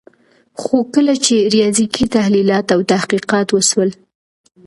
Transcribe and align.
خو 0.61 0.75
کله 0.93 1.13
چي 1.25 1.35
ریاضیکي 1.53 2.05
تحلیلات 2.15 2.67
او 2.75 2.81
تحقیقات 2.91 3.47
وسول 3.51 3.89